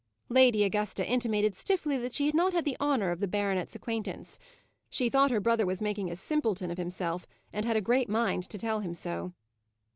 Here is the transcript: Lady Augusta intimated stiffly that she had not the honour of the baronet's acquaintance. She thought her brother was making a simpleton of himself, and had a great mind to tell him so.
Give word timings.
Lady 0.29 0.63
Augusta 0.63 1.07
intimated 1.07 1.55
stiffly 1.55 1.95
that 1.95 2.11
she 2.11 2.25
had 2.25 2.33
not 2.33 2.63
the 2.65 2.75
honour 2.81 3.11
of 3.11 3.19
the 3.19 3.27
baronet's 3.27 3.75
acquaintance. 3.75 4.39
She 4.89 5.09
thought 5.11 5.29
her 5.29 5.39
brother 5.39 5.67
was 5.67 5.79
making 5.79 6.09
a 6.09 6.15
simpleton 6.15 6.71
of 6.71 6.79
himself, 6.79 7.27
and 7.53 7.65
had 7.65 7.77
a 7.77 7.81
great 7.81 8.09
mind 8.09 8.49
to 8.49 8.57
tell 8.57 8.79
him 8.79 8.95
so. 8.95 9.33